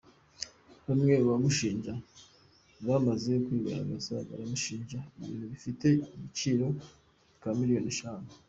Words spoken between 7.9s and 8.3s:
eshanu.